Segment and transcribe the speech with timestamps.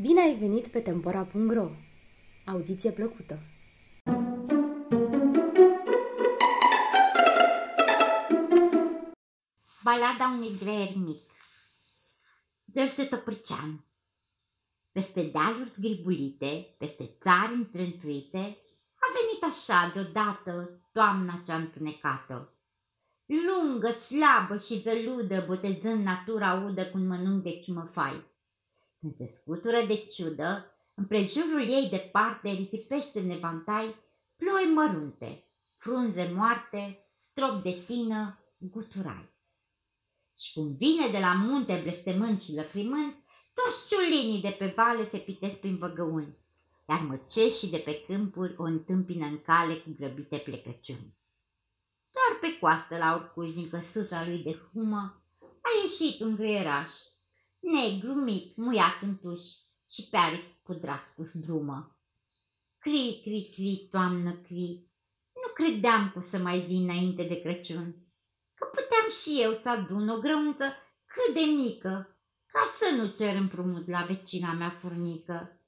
[0.00, 1.70] Bine ai venit pe Tempora.ro!
[2.46, 3.38] Audiție plăcută!
[9.82, 11.22] Balada unui greier mic
[12.72, 13.84] George Topârcean
[14.92, 18.58] Peste dealuri zgribulite, peste țari înstrânțuite,
[18.98, 22.54] a venit așa deodată toamna cea întunecată.
[23.26, 28.34] Lungă, slabă și zăludă, botezând natura udă cu un mănânc de ciumăfai.
[29.06, 33.94] Când se scutură de ciudă, împrejurul ei departe risipește în evantai
[34.36, 35.44] ploi mărunte,
[35.78, 39.28] frunze moarte, strop de tină, guturai.
[40.38, 43.14] Și cum vine de la munte blestemând și lăcrimând,
[43.54, 46.36] toți ciulinii de pe vale se pitesc prin văgăuni,
[46.88, 51.16] iar măceșii de pe câmpuri o întâmpină în cale cu grăbite plecăciuni.
[52.12, 56.90] Doar pe coastă la urcuș din căsuța lui de humă a ieșit un greieraș,
[57.66, 59.42] negru, mic, muiat în tuș
[59.88, 61.98] și pe aripi cu drac cu zdrumă.
[62.78, 64.86] Cri, cri, cri, toamnă, cri,
[65.32, 67.96] nu credeam că o să mai vin înainte de Crăciun,
[68.54, 70.64] că puteam și eu să adun o grăunță
[71.04, 75.60] cât de mică, ca să nu cer împrumut la vecina mea furnică,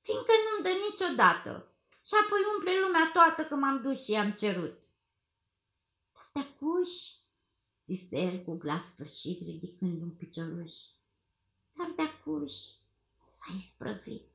[0.00, 4.78] fiindcă nu-mi dă niciodată și apoi umple lumea toată că m-am dus și i-am cerut.
[6.32, 7.14] Dar cuși,
[7.86, 10.74] zise el cu glas sfârșit, ridicând un picioruș.
[11.76, 12.74] Dar de cuși
[13.30, 14.28] s-a isprăvit.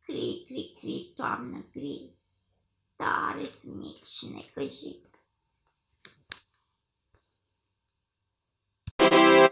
[0.00, 2.10] Cri, cri, cri, toamnă, cri,
[2.96, 5.17] tare mic și necăjit.